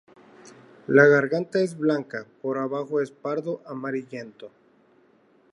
La 0.87 1.05
garganta 1.05 1.59
es 1.59 1.77
blanca, 1.77 2.25
por 2.41 2.57
abajo 2.57 3.01
es 3.01 3.11
pardo 3.11 3.61
amarillento. 3.67 4.49